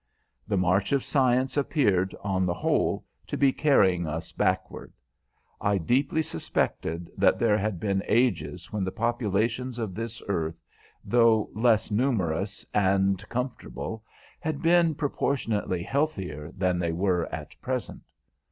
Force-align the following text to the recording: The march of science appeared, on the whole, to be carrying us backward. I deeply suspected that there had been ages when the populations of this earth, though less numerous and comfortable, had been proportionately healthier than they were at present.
The 0.47 0.57
march 0.57 0.93
of 0.93 1.03
science 1.03 1.55
appeared, 1.55 2.15
on 2.23 2.47
the 2.47 2.55
whole, 2.55 3.05
to 3.27 3.37
be 3.37 3.53
carrying 3.53 4.07
us 4.07 4.31
backward. 4.31 4.91
I 5.61 5.77
deeply 5.77 6.23
suspected 6.23 7.11
that 7.19 7.37
there 7.37 7.55
had 7.59 7.79
been 7.79 8.01
ages 8.07 8.73
when 8.73 8.83
the 8.83 8.89
populations 8.91 9.77
of 9.77 9.93
this 9.93 10.19
earth, 10.27 10.59
though 11.05 11.51
less 11.53 11.91
numerous 11.91 12.65
and 12.73 13.21
comfortable, 13.29 14.03
had 14.39 14.63
been 14.63 14.95
proportionately 14.95 15.83
healthier 15.83 16.51
than 16.57 16.79
they 16.79 16.93
were 16.93 17.27
at 17.27 17.55
present. 17.61 18.01